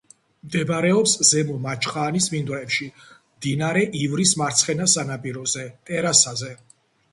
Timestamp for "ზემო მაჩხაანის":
1.31-2.29